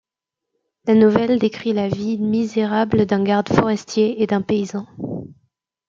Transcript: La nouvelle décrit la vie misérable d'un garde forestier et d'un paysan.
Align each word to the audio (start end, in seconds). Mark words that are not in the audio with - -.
La 0.85 0.95
nouvelle 0.95 1.37
décrit 1.37 1.73
la 1.73 1.87
vie 1.87 2.17
misérable 2.17 3.05
d'un 3.05 3.23
garde 3.23 3.49
forestier 3.53 4.23
et 4.23 4.25
d'un 4.25 4.41
paysan. 4.41 4.87